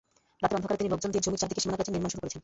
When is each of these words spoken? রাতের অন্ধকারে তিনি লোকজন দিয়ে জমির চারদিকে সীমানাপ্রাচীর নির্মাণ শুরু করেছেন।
রাতের 0.41 0.57
অন্ধকারে 0.57 0.79
তিনি 0.81 0.91
লোকজন 0.93 1.09
দিয়ে 1.11 1.23
জমির 1.25 1.39
চারদিকে 1.41 1.61
সীমানাপ্রাচীর 1.63 1.93
নির্মাণ 1.95 2.11
শুরু 2.11 2.21
করেছেন। 2.21 2.39